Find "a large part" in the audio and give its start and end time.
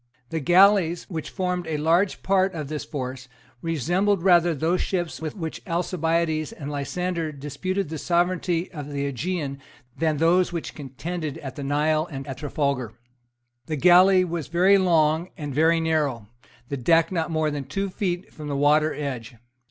1.67-2.55